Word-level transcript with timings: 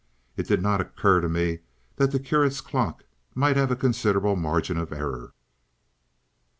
It 0.35 0.47
did 0.47 0.63
not 0.63 0.81
occur 0.81 1.21
to 1.21 1.29
me 1.29 1.59
that 1.97 2.09
the 2.11 2.17
curate's 2.17 2.59
clock 2.59 3.03
might 3.35 3.55
have 3.55 3.69
a 3.69 3.75
considerable 3.75 4.35
margin 4.35 4.77
of 4.79 4.91
error. 4.91 5.35